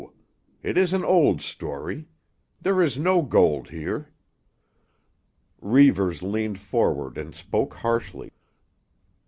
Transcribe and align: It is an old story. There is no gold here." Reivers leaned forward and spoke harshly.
It 0.63 0.79
is 0.79 0.93
an 0.93 1.05
old 1.05 1.41
story. 1.43 2.07
There 2.59 2.81
is 2.81 2.97
no 2.97 3.21
gold 3.21 3.69
here." 3.69 4.09
Reivers 5.61 6.23
leaned 6.23 6.57
forward 6.57 7.19
and 7.19 7.35
spoke 7.35 7.75
harshly. 7.75 8.31